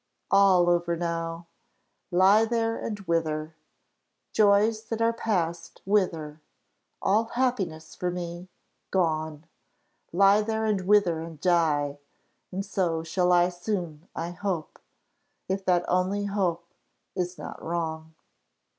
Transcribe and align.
All 0.31 0.67
over 0.67 0.95
now; 0.97 1.45
lie 2.09 2.43
there 2.43 2.75
and 2.75 2.99
wither! 3.01 3.55
Joys 4.33 4.85
that 4.85 4.99
are 4.99 5.13
passed, 5.13 5.79
wither! 5.85 6.41
All 7.03 7.25
happiness 7.25 7.93
for 7.93 8.09
me, 8.09 8.49
gone! 8.89 9.45
Lie 10.11 10.41
there, 10.41 10.65
and 10.65 10.81
wither, 10.87 11.19
and 11.19 11.39
die! 11.39 11.99
and 12.51 12.65
so 12.65 13.03
shall 13.03 13.31
I 13.31 13.49
soon, 13.49 14.07
I 14.15 14.31
hope 14.31 14.79
if 15.47 15.63
that 15.65 15.85
only 15.87 16.25
hope 16.25 16.65
is 17.15 17.37
not 17.37 17.61
wrong." 17.63 18.15